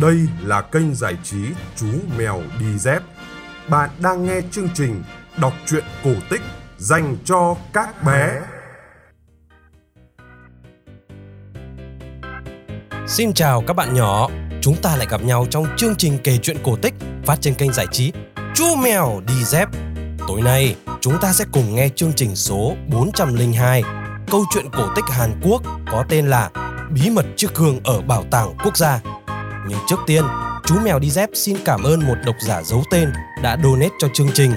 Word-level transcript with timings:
Đây 0.00 0.18
là 0.44 0.60
kênh 0.60 0.94
giải 0.94 1.16
trí 1.24 1.38
Chú 1.76 1.86
Mèo 2.18 2.42
Đi 2.60 2.78
Dép. 2.78 3.02
Bạn 3.68 3.90
đang 3.98 4.26
nghe 4.26 4.40
chương 4.50 4.68
trình 4.74 5.02
đọc 5.36 5.52
truyện 5.66 5.84
cổ 6.04 6.10
tích 6.30 6.40
dành 6.78 7.16
cho 7.24 7.56
các 7.72 8.02
bé. 8.04 8.40
Xin 13.06 13.32
chào 13.32 13.62
các 13.66 13.74
bạn 13.76 13.94
nhỏ, 13.94 14.28
chúng 14.60 14.76
ta 14.82 14.96
lại 14.96 15.06
gặp 15.10 15.22
nhau 15.22 15.46
trong 15.50 15.66
chương 15.76 15.96
trình 15.96 16.18
kể 16.24 16.38
chuyện 16.42 16.56
cổ 16.64 16.76
tích 16.82 16.94
phát 17.26 17.40
trên 17.40 17.54
kênh 17.54 17.72
giải 17.72 17.86
trí 17.92 18.12
Chú 18.54 18.64
Mèo 18.82 19.20
Đi 19.26 19.44
Dép. 19.44 19.68
Tối 20.28 20.42
nay, 20.42 20.76
chúng 21.00 21.20
ta 21.20 21.32
sẽ 21.32 21.44
cùng 21.52 21.74
nghe 21.74 21.88
chương 21.88 22.12
trình 22.16 22.36
số 22.36 22.76
402, 22.88 23.82
câu 24.30 24.44
chuyện 24.54 24.70
cổ 24.72 24.88
tích 24.96 25.04
Hàn 25.10 25.40
Quốc 25.42 25.62
có 25.90 26.04
tên 26.08 26.26
là 26.26 26.50
Bí 26.90 27.10
mật 27.10 27.26
chiếc 27.36 27.54
gương 27.54 27.80
ở 27.84 28.00
Bảo 28.00 28.24
tàng 28.30 28.54
Quốc 28.64 28.76
gia. 28.76 29.00
Nhưng 29.70 29.78
trước 29.88 30.00
tiên, 30.06 30.24
chú 30.64 30.74
Mèo 30.84 30.98
Đi 30.98 31.10
Dép 31.10 31.30
xin 31.34 31.56
cảm 31.64 31.82
ơn 31.82 32.06
một 32.06 32.14
độc 32.24 32.36
giả 32.40 32.62
giấu 32.62 32.84
tên 32.90 33.12
đã 33.42 33.58
donate 33.62 33.94
cho 33.98 34.08
chương 34.14 34.28
trình. 34.34 34.52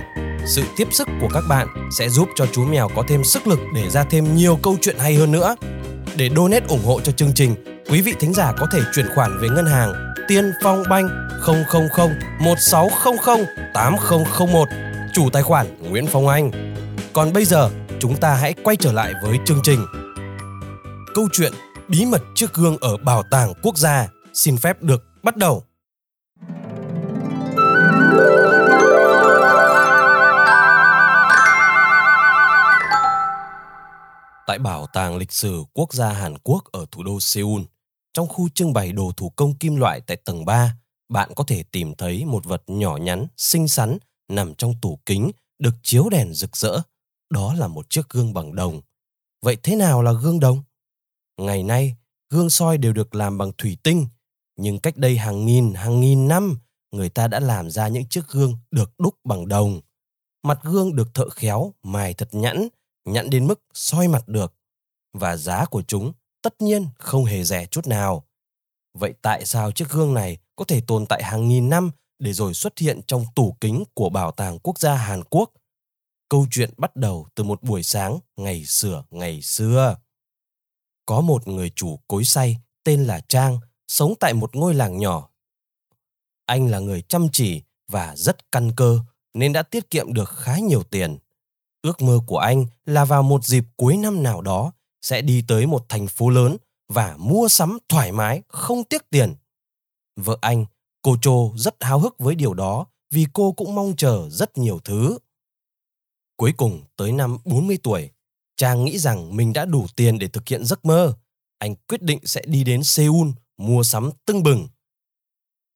Sự 0.46 0.64
tiếp 0.78 0.88
sức 0.92 1.08
của 1.22 1.28
các 1.34 1.44
bạn 1.50 1.68
sẽ 1.98 2.10
giúp 2.10 2.30
cho 2.36 2.46
chú 2.46 2.66
mèo 2.66 2.90
có 2.96 3.04
thêm 3.08 3.24
sức 3.24 3.48
lực 3.48 3.60
để 3.76 3.90
ra 3.90 4.04
thêm 4.04 4.36
nhiều 4.36 4.60
câu 4.64 4.78
chuyện 4.82 4.98
hay 5.00 5.16
hơn 5.16 5.32
nữa. 5.32 5.56
Để 6.16 6.30
donate 6.36 6.66
ủng 6.68 6.86
hộ 6.86 7.00
cho 7.04 7.12
chương 7.12 7.34
trình, 7.36 7.56
quý 7.90 8.02
vị 8.02 8.14
thính 8.20 8.34
giả 8.34 8.54
có 8.60 8.68
thể 8.72 8.80
chuyển 8.94 9.06
khoản 9.16 9.38
về 9.42 9.50
ngân 9.50 9.66
hàng 9.66 9.94
Tiên 10.28 10.52
Phong 10.64 10.84
Banh 10.90 11.30
000 11.46 11.56
1600 12.40 13.38
8001, 13.74 14.68
chủ 15.14 15.30
tài 15.30 15.44
khoản 15.44 15.68
Nguyễn 15.90 16.08
Phong 16.08 16.28
Anh. 16.28 16.52
Còn 17.14 17.34
bây 17.34 17.46
giờ, 17.46 17.70
chúng 18.00 18.18
ta 18.18 18.34
hãy 18.34 18.54
quay 18.64 18.76
trở 18.76 18.92
lại 18.92 19.14
với 19.24 19.40
chương 19.46 19.60
trình. 19.64 19.86
Câu 21.16 21.28
chuyện 21.32 21.54
Bí 21.88 22.06
mật 22.06 22.22
chiếc 22.36 22.54
gương 22.54 22.78
ở 22.82 22.98
Bảo 22.98 23.24
tàng 23.24 23.54
Quốc 23.62 23.78
gia 23.78 24.08
xin 24.34 24.58
phép 24.58 24.82
được 24.82 25.04
bắt 25.24 25.38
đầu. 25.38 25.64
Tại 34.48 34.60
Bảo 34.60 34.88
tàng 34.94 35.18
lịch 35.18 35.32
sử 35.32 35.64
quốc 35.74 35.94
gia 35.94 36.10
Hàn 36.10 36.38
Quốc 36.44 36.64
ở 36.72 36.86
thủ 36.92 37.04
đô 37.04 37.20
Seoul, 37.20 37.62
trong 38.14 38.28
khu 38.28 38.50
trưng 38.50 38.74
bày 38.74 38.92
đồ 38.92 39.12
thủ 39.18 39.30
công 39.30 39.56
kim 39.56 39.76
loại 39.76 40.02
tại 40.02 40.18
tầng 40.18 40.46
3, 40.46 40.76
bạn 41.10 41.30
có 41.36 41.44
thể 41.48 41.64
tìm 41.72 41.96
thấy 41.96 42.26
một 42.26 42.46
vật 42.46 42.64
nhỏ 42.68 42.98
nhắn, 42.98 43.28
xinh 43.38 43.68
xắn 43.68 43.98
nằm 44.28 44.56
trong 44.56 44.74
tủ 44.82 45.00
kính 45.06 45.32
được 45.60 45.74
chiếu 45.84 46.10
đèn 46.10 46.34
rực 46.34 46.58
rỡ. 46.58 46.82
Đó 47.30 47.54
là 47.54 47.68
một 47.68 47.90
chiếc 47.90 48.10
gương 48.10 48.34
bằng 48.34 48.56
đồng. 48.56 48.82
Vậy 49.42 49.58
thế 49.64 49.76
nào 49.76 50.02
là 50.02 50.12
gương 50.12 50.40
đồng? 50.40 50.64
Ngày 51.38 51.64
nay, 51.64 51.96
gương 52.30 52.50
soi 52.50 52.78
đều 52.78 52.94
được 52.94 53.16
làm 53.16 53.38
bằng 53.38 53.52
thủy 53.58 53.78
tinh, 53.84 54.08
nhưng 54.56 54.80
cách 54.80 54.98
đây 54.98 55.18
hàng 55.18 55.46
nghìn, 55.46 55.74
hàng 55.74 56.00
nghìn 56.00 56.28
năm, 56.28 56.58
người 56.92 57.10
ta 57.10 57.28
đã 57.28 57.40
làm 57.40 57.70
ra 57.70 57.88
những 57.88 58.06
chiếc 58.10 58.28
gương 58.30 58.58
được 58.72 58.92
đúc 58.98 59.16
bằng 59.24 59.48
đồng. 59.48 59.82
Mặt 60.44 60.60
gương 60.64 60.96
được 60.96 61.14
thợ 61.14 61.30
khéo 61.30 61.74
mài 61.84 62.14
thật 62.14 62.30
nhẵn, 62.32 62.68
nhẵn 63.06 63.30
đến 63.30 63.48
mức 63.48 63.64
soi 63.74 64.08
mặt 64.08 64.28
được. 64.28 64.54
Và 65.14 65.38
giá 65.38 65.66
của 65.66 65.82
chúng 65.82 66.14
tất 66.42 66.62
nhiên 66.62 66.88
không 66.98 67.26
hề 67.26 67.44
rẻ 67.44 67.66
chút 67.66 67.88
nào. 67.88 68.26
Vậy 68.94 69.14
tại 69.22 69.46
sao 69.46 69.72
chiếc 69.72 69.90
gương 69.90 70.14
này 70.14 70.38
có 70.56 70.66
thể 70.66 70.82
tồn 70.82 71.06
tại 71.06 71.24
hàng 71.24 71.48
nghìn 71.48 71.70
năm 71.70 71.92
để 72.20 72.34
rồi 72.34 72.54
xuất 72.54 72.80
hiện 72.80 73.02
trong 73.08 73.26
tủ 73.36 73.58
kính 73.62 73.84
của 73.94 74.10
Bảo 74.10 74.32
tàng 74.32 74.60
Quốc 74.60 74.80
gia 74.80 74.96
Hàn 74.96 75.24
Quốc? 75.24 75.52
Câu 76.30 76.48
chuyện 76.52 76.70
bắt 76.78 76.96
đầu 76.96 77.28
từ 77.36 77.44
một 77.44 77.64
buổi 77.64 77.84
sáng 77.84 78.20
ngày 78.38 78.66
xưa 78.66 79.04
ngày 79.12 79.42
xưa. 79.42 79.98
Có 81.06 81.22
một 81.22 81.48
người 81.48 81.72
chủ 81.76 82.00
cối 82.08 82.24
say 82.24 82.58
tên 82.84 83.04
là 83.04 83.20
Trang 83.28 83.60
sống 83.94 84.14
tại 84.20 84.34
một 84.34 84.56
ngôi 84.56 84.74
làng 84.74 84.98
nhỏ. 84.98 85.30
Anh 86.46 86.68
là 86.68 86.80
người 86.80 87.02
chăm 87.02 87.28
chỉ 87.32 87.62
và 87.88 88.16
rất 88.16 88.52
căn 88.52 88.72
cơ 88.76 89.00
nên 89.34 89.54
đã 89.54 89.64
tiết 89.64 89.90
kiệm 89.90 90.14
được 90.14 90.30
khá 90.30 90.58
nhiều 90.60 90.84
tiền. 90.84 91.18
Ước 91.82 92.02
mơ 92.02 92.20
của 92.28 92.38
anh 92.38 92.66
là 92.86 93.06
vào 93.06 93.24
một 93.24 93.44
dịp 93.44 93.64
cuối 93.78 93.98
năm 93.98 94.24
nào 94.24 94.42
đó 94.42 94.72
sẽ 95.02 95.22
đi 95.22 95.44
tới 95.48 95.66
một 95.66 95.86
thành 95.90 96.08
phố 96.08 96.30
lớn 96.30 96.58
và 96.90 97.18
mua 97.18 97.48
sắm 97.48 97.78
thoải 97.90 98.12
mái 98.12 98.42
không 98.48 98.84
tiếc 98.84 99.10
tiền. 99.10 99.36
Vợ 100.16 100.38
anh, 100.42 100.66
cô 101.02 101.18
Trô 101.22 101.52
rất 101.56 101.76
háo 101.80 102.00
hức 102.00 102.20
với 102.20 102.36
điều 102.36 102.54
đó 102.54 102.86
vì 103.12 103.26
cô 103.34 103.52
cũng 103.52 103.76
mong 103.76 103.94
chờ 103.98 104.30
rất 104.30 104.58
nhiều 104.58 104.80
thứ. 104.84 105.18
Cuối 106.38 106.54
cùng 106.58 106.84
tới 106.96 107.12
năm 107.12 107.38
40 107.46 107.78
tuổi, 107.84 108.10
Trang 108.58 108.86
nghĩ 108.86 109.00
rằng 109.00 109.36
mình 109.36 109.54
đã 109.54 109.66
đủ 109.66 109.86
tiền 109.96 110.20
để 110.20 110.28
thực 110.28 110.48
hiện 110.48 110.66
giấc 110.66 110.86
mơ. 110.86 111.14
Anh 111.58 111.76
quyết 111.76 112.02
định 112.02 112.20
sẽ 112.24 112.42
đi 112.46 112.64
đến 112.64 112.84
Seoul 112.84 113.30
mua 113.58 113.84
sắm 113.84 114.10
tưng 114.26 114.44
bừng. 114.44 114.68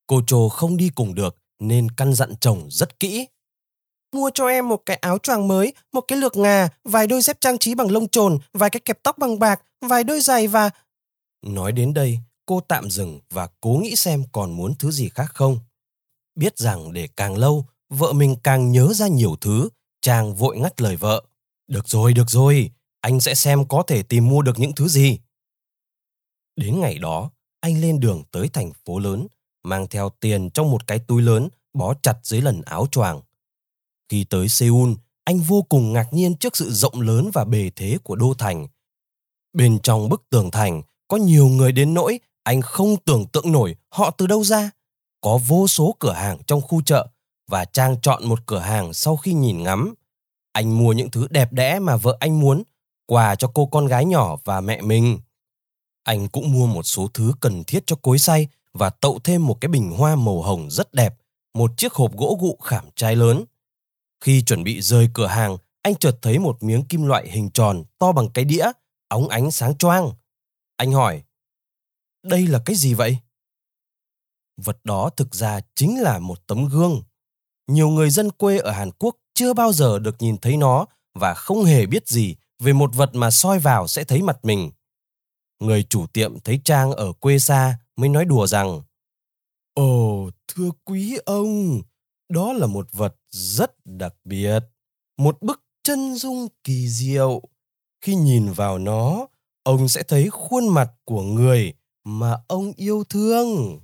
Cô 0.08 0.22
Trô 0.28 0.50
không 0.50 0.78
đi 0.78 0.90
cùng 0.96 1.16
được 1.16 1.36
nên 1.60 1.92
căn 1.92 2.14
dặn 2.14 2.34
chồng 2.42 2.68
rất 2.72 3.00
kỹ. 3.00 3.28
Mua 4.16 4.30
cho 4.34 4.48
em 4.48 4.70
một 4.70 4.82
cái 4.86 4.98
áo 4.98 5.18
choàng 5.18 5.48
mới, 5.48 5.74
một 5.94 6.02
cái 6.02 6.18
lược 6.20 6.38
ngà, 6.38 6.70
vài 6.84 7.08
đôi 7.08 7.22
dép 7.22 7.42
trang 7.42 7.58
trí 7.58 7.76
bằng 7.76 7.92
lông 7.92 8.08
trồn, 8.08 8.38
vài 8.54 8.70
cái 8.70 8.80
kẹp 8.80 9.04
tóc 9.04 9.18
bằng 9.18 9.40
bạc, 9.40 9.62
vài 9.82 10.04
đôi 10.04 10.22
giày 10.22 10.48
và... 10.48 10.70
Nói 11.46 11.72
đến 11.72 11.94
đây, 11.94 12.20
cô 12.46 12.60
tạm 12.68 12.90
dừng 12.90 13.20
và 13.30 13.50
cố 13.62 13.70
nghĩ 13.70 13.96
xem 13.96 14.24
còn 14.32 14.52
muốn 14.52 14.76
thứ 14.80 14.92
gì 14.92 15.10
khác 15.10 15.32
không. 15.34 15.60
Biết 16.36 16.58
rằng 16.58 16.94
để 16.94 17.08
càng 17.16 17.38
lâu, 17.38 17.66
vợ 17.90 18.14
mình 18.14 18.36
càng 18.44 18.72
nhớ 18.72 18.94
ra 18.94 19.08
nhiều 19.08 19.36
thứ, 19.42 19.70
chàng 20.02 20.36
vội 20.36 20.58
ngắt 20.58 20.82
lời 20.82 20.96
vợ. 20.96 21.24
Được 21.68 21.88
rồi, 21.88 22.14
được 22.14 22.30
rồi, 22.30 22.72
anh 23.02 23.20
sẽ 23.20 23.36
xem 23.36 23.68
có 23.68 23.84
thể 23.88 24.04
tìm 24.04 24.30
mua 24.30 24.42
được 24.42 24.60
những 24.60 24.76
thứ 24.76 24.88
gì. 24.88 25.20
Đến 26.56 26.80
ngày 26.80 26.98
đó, 26.98 27.32
anh 27.60 27.82
lên 27.82 28.00
đường 28.00 28.24
tới 28.32 28.50
thành 28.50 28.72
phố 28.86 29.00
lớn, 29.00 29.28
mang 29.64 29.88
theo 29.88 30.10
tiền 30.20 30.50
trong 30.50 30.72
một 30.72 30.88
cái 30.88 31.00
túi 31.00 31.22
lớn 31.22 31.50
bó 31.74 31.94
chặt 31.94 32.18
dưới 32.24 32.42
lần 32.42 32.62
áo 32.62 32.88
choàng. 32.92 33.22
Khi 34.10 34.24
tới 34.24 34.50
Seoul, 34.50 34.92
anh 35.24 35.40
vô 35.40 35.62
cùng 35.70 35.94
ngạc 35.94 36.14
nhiên 36.14 36.36
trước 36.36 36.58
sự 36.58 36.72
rộng 36.72 37.02
lớn 37.02 37.30
và 37.34 37.46
bề 37.46 37.72
thế 37.76 37.98
của 38.04 38.16
đô 38.16 38.34
thành. 38.34 38.68
Bên 39.54 39.80
trong 39.84 40.10
bức 40.10 40.24
tường 40.30 40.52
thành 40.52 40.82
có 41.08 41.18
nhiều 41.18 41.48
người 41.48 41.72
đến 41.72 41.94
nỗi 41.94 42.20
anh 42.44 42.62
không 42.62 42.96
tưởng 43.06 43.26
tượng 43.26 43.52
nổi 43.52 43.76
họ 43.90 44.12
từ 44.12 44.28
đâu 44.28 44.44
ra. 44.44 44.72
Có 45.22 45.40
vô 45.48 45.68
số 45.68 45.96
cửa 46.00 46.14
hàng 46.14 46.38
trong 46.48 46.62
khu 46.62 46.82
chợ 46.82 47.08
và 47.48 47.66
Trang 47.66 48.02
chọn 48.02 48.30
một 48.30 48.46
cửa 48.46 48.60
hàng 48.60 48.94
sau 48.94 49.18
khi 49.18 49.34
nhìn 49.34 49.64
ngắm. 49.64 49.94
Anh 50.52 50.78
mua 50.78 50.94
những 50.94 51.12
thứ 51.12 51.28
đẹp 51.30 51.54
đẽ 51.54 51.80
mà 51.80 51.96
vợ 51.96 52.18
anh 52.20 52.40
muốn, 52.40 52.64
quà 53.06 53.36
cho 53.36 53.52
cô 53.54 53.66
con 53.66 53.86
gái 53.86 54.06
nhỏ 54.06 54.38
và 54.46 54.62
mẹ 54.62 54.82
mình. 54.82 55.20
Anh 56.08 56.28
cũng 56.28 56.52
mua 56.52 56.68
một 56.68 56.84
số 56.84 57.08
thứ 57.14 57.34
cần 57.40 57.64
thiết 57.64 57.84
cho 57.86 57.96
cối 57.96 58.20
say 58.20 58.48
và 58.74 58.90
tậu 58.90 59.20
thêm 59.24 59.46
một 59.46 59.62
cái 59.62 59.70
bình 59.70 59.92
hoa 59.92 60.16
màu 60.16 60.42
hồng 60.42 60.72
rất 60.72 60.94
đẹp, 60.94 61.16
một 61.54 61.72
chiếc 61.78 61.94
hộp 61.94 62.18
gỗ 62.18 62.38
gụ 62.42 62.58
khảm 62.64 62.86
trai 62.96 63.16
lớn. 63.16 63.46
Khi 64.22 64.42
chuẩn 64.42 64.64
bị 64.64 64.82
rời 64.82 65.10
cửa 65.14 65.28
hàng, 65.28 65.58
anh 65.82 65.96
chợt 65.96 66.18
thấy 66.22 66.40
một 66.40 66.64
miếng 66.64 66.84
kim 66.84 67.06
loại 67.06 67.30
hình 67.30 67.50
tròn 67.50 67.84
to 67.98 68.12
bằng 68.12 68.30
cái 68.30 68.46
đĩa, 68.46 68.72
óng 69.08 69.28
ánh 69.28 69.52
sáng 69.52 69.78
choang. 69.78 70.12
Anh 70.78 70.92
hỏi, 70.92 71.24
đây 72.24 72.48
là 72.48 72.60
cái 72.66 72.76
gì 72.76 72.94
vậy? 72.94 73.18
Vật 74.58 74.78
đó 74.84 75.10
thực 75.10 75.36
ra 75.36 75.60
chính 75.76 76.02
là 76.02 76.20
một 76.20 76.48
tấm 76.48 76.66
gương. 76.66 77.02
Nhiều 77.68 77.90
người 77.90 78.10
dân 78.10 78.32
quê 78.32 78.58
ở 78.58 78.72
Hàn 78.72 78.92
Quốc 78.92 79.16
chưa 79.34 79.54
bao 79.54 79.74
giờ 79.74 80.00
được 80.00 80.16
nhìn 80.20 80.38
thấy 80.38 80.58
nó 80.58 80.86
và 81.14 81.34
không 81.34 81.64
hề 81.64 81.86
biết 81.86 82.08
gì 82.08 82.36
về 82.60 82.74
một 82.74 82.96
vật 82.96 83.16
mà 83.16 83.32
soi 83.32 83.60
vào 83.60 83.88
sẽ 83.88 84.04
thấy 84.04 84.22
mặt 84.22 84.38
mình. 84.44 84.72
Người 85.60 85.84
chủ 85.84 86.08
tiệm 86.08 86.40
thấy 86.40 86.62
Trang 86.64 86.92
ở 86.92 87.14
quê 87.14 87.40
xa 87.40 87.80
mới 87.96 88.10
nói 88.10 88.26
đùa 88.26 88.48
rằng 88.48 88.82
Ồ, 89.74 90.30
thưa 90.48 90.70
quý 90.84 91.18
ông, 91.26 91.82
đó 92.30 92.54
là 92.54 92.68
một 92.68 92.88
vật 92.92 93.16
rất 93.30 93.86
đặc 93.86 94.14
biệt, 94.24 94.60
một 95.18 95.42
bức 95.42 95.64
chân 95.84 96.16
dung 96.16 96.48
kỳ 96.64 96.90
diệu. 96.90 97.42
Khi 98.02 98.16
nhìn 98.16 98.52
vào 98.52 98.80
nó, 98.80 99.28
ông 99.64 99.88
sẽ 99.88 100.04
thấy 100.04 100.30
khuôn 100.30 100.68
mặt 100.68 100.92
của 101.06 101.22
người 101.22 101.74
mà 102.04 102.38
ông 102.48 102.72
yêu 102.76 103.04
thương. 103.10 103.80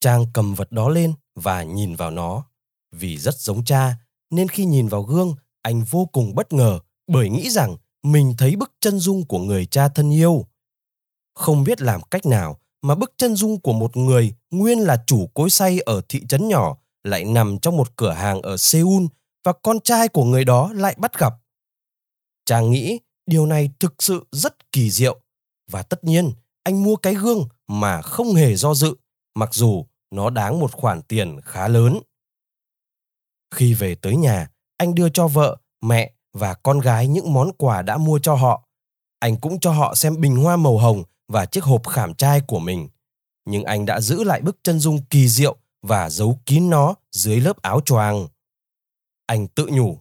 Trang 0.00 0.24
cầm 0.34 0.54
vật 0.54 0.72
đó 0.72 0.88
lên 0.88 1.14
và 1.34 1.62
nhìn 1.62 1.94
vào 1.94 2.10
nó. 2.10 2.44
Vì 2.92 3.18
rất 3.18 3.34
giống 3.34 3.64
cha, 3.64 3.94
nên 4.30 4.48
khi 4.48 4.64
nhìn 4.64 4.88
vào 4.88 5.02
gương, 5.02 5.34
anh 5.62 5.84
vô 5.90 6.06
cùng 6.12 6.34
bất 6.34 6.52
ngờ 6.52 6.80
bởi 7.06 7.28
nghĩ 7.28 7.50
rằng 7.50 7.76
mình 8.12 8.34
thấy 8.38 8.56
bức 8.56 8.72
chân 8.80 8.98
dung 8.98 9.26
của 9.26 9.38
người 9.38 9.66
cha 9.66 9.88
thân 9.88 10.10
yêu. 10.10 10.46
Không 11.34 11.64
biết 11.64 11.80
làm 11.80 12.00
cách 12.10 12.26
nào 12.26 12.60
mà 12.82 12.94
bức 12.94 13.12
chân 13.16 13.36
dung 13.36 13.60
của 13.60 13.72
một 13.72 13.96
người 13.96 14.34
nguyên 14.50 14.78
là 14.78 15.04
chủ 15.06 15.26
cối 15.34 15.50
say 15.50 15.78
ở 15.78 16.00
thị 16.08 16.22
trấn 16.28 16.48
nhỏ 16.48 16.76
lại 17.04 17.24
nằm 17.24 17.58
trong 17.62 17.76
một 17.76 17.96
cửa 17.96 18.12
hàng 18.12 18.42
ở 18.42 18.56
Seoul 18.56 19.04
và 19.44 19.52
con 19.62 19.80
trai 19.80 20.08
của 20.08 20.24
người 20.24 20.44
đó 20.44 20.72
lại 20.72 20.94
bắt 20.98 21.18
gặp. 21.18 21.34
Chàng 22.44 22.70
nghĩ 22.70 23.00
điều 23.26 23.46
này 23.46 23.70
thực 23.80 24.02
sự 24.02 24.26
rất 24.32 24.72
kỳ 24.72 24.90
diệu 24.90 25.20
và 25.70 25.82
tất 25.82 26.04
nhiên 26.04 26.32
anh 26.62 26.82
mua 26.82 26.96
cái 26.96 27.14
gương 27.14 27.48
mà 27.68 28.02
không 28.02 28.34
hề 28.34 28.56
do 28.56 28.74
dự 28.74 28.94
mặc 29.34 29.54
dù 29.54 29.86
nó 30.10 30.30
đáng 30.30 30.60
một 30.60 30.72
khoản 30.72 31.02
tiền 31.02 31.40
khá 31.44 31.68
lớn. 31.68 32.00
Khi 33.54 33.74
về 33.74 33.94
tới 33.94 34.16
nhà, 34.16 34.50
anh 34.76 34.94
đưa 34.94 35.08
cho 35.08 35.28
vợ, 35.28 35.56
mẹ 35.80 36.15
và 36.38 36.54
con 36.54 36.80
gái 36.80 37.08
những 37.08 37.32
món 37.32 37.52
quà 37.58 37.82
đã 37.82 37.96
mua 37.96 38.18
cho 38.18 38.34
họ. 38.34 38.68
Anh 39.18 39.36
cũng 39.36 39.60
cho 39.60 39.70
họ 39.70 39.94
xem 39.94 40.20
bình 40.20 40.36
hoa 40.36 40.56
màu 40.56 40.78
hồng 40.78 41.02
và 41.28 41.46
chiếc 41.46 41.64
hộp 41.64 41.88
khảm 41.88 42.14
trai 42.14 42.40
của 42.40 42.58
mình. 42.58 42.88
nhưng 43.44 43.64
anh 43.64 43.86
đã 43.86 44.00
giữ 44.00 44.24
lại 44.24 44.40
bức 44.40 44.56
chân 44.62 44.80
dung 44.80 45.04
kỳ 45.10 45.28
diệu 45.28 45.56
và 45.82 46.10
giấu 46.10 46.40
kín 46.46 46.70
nó 46.70 46.94
dưới 47.12 47.40
lớp 47.40 47.62
áo 47.62 47.80
choàng. 47.80 48.28
Anh 49.26 49.48
tự 49.48 49.66
nhủ. 49.70 49.98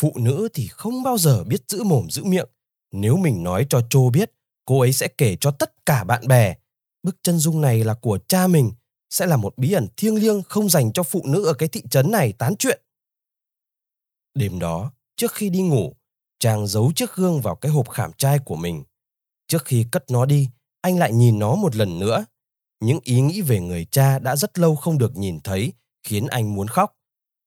Phụ 0.00 0.12
nữ 0.16 0.48
thì 0.54 0.66
không 0.66 1.02
bao 1.02 1.18
giờ 1.18 1.44
biết 1.44 1.62
giữ 1.68 1.82
mồm 1.82 2.10
giữ 2.10 2.24
miệng. 2.24 2.48
Nếu 2.92 3.16
mình 3.16 3.42
nói 3.42 3.66
cho 3.68 3.80
Trô 3.90 4.10
biết, 4.10 4.32
cô 4.64 4.80
ấy 4.80 4.92
sẽ 4.92 5.08
kể 5.08 5.36
cho 5.40 5.50
tất 5.50 5.86
cả 5.86 6.04
bạn 6.04 6.28
bè. 6.28 6.54
Bức 7.02 7.16
chân 7.22 7.38
dung 7.38 7.60
này 7.60 7.84
là 7.84 7.94
của 7.94 8.18
cha 8.28 8.46
mình, 8.46 8.72
sẽ 9.10 9.26
là 9.26 9.36
một 9.36 9.58
bí 9.58 9.72
ẩn 9.72 9.88
thiêng 9.96 10.14
liêng 10.14 10.42
không 10.42 10.68
dành 10.68 10.92
cho 10.92 11.02
phụ 11.02 11.22
nữ 11.24 11.44
ở 11.44 11.54
cái 11.54 11.68
thị 11.68 11.82
trấn 11.90 12.10
này 12.10 12.32
tán 12.32 12.56
chuyện. 12.58 12.83
Đêm 14.34 14.58
đó, 14.58 14.92
trước 15.16 15.32
khi 15.32 15.50
đi 15.50 15.62
ngủ, 15.62 15.96
chàng 16.38 16.66
giấu 16.66 16.92
chiếc 16.96 17.14
gương 17.14 17.40
vào 17.40 17.54
cái 17.54 17.72
hộp 17.72 17.90
khảm 17.90 18.12
trai 18.12 18.38
của 18.38 18.56
mình. 18.56 18.84
Trước 19.48 19.64
khi 19.64 19.86
cất 19.92 20.04
nó 20.10 20.24
đi, 20.24 20.48
anh 20.80 20.98
lại 20.98 21.12
nhìn 21.12 21.38
nó 21.38 21.54
một 21.54 21.76
lần 21.76 21.98
nữa. 21.98 22.24
Những 22.80 22.98
ý 23.02 23.20
nghĩ 23.20 23.40
về 23.40 23.60
người 23.60 23.86
cha 23.90 24.18
đã 24.18 24.36
rất 24.36 24.58
lâu 24.58 24.76
không 24.76 24.98
được 24.98 25.16
nhìn 25.16 25.40
thấy 25.40 25.72
khiến 26.02 26.26
anh 26.26 26.54
muốn 26.54 26.68
khóc. 26.68 26.96